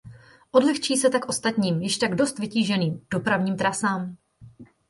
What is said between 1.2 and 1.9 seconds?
ostatním,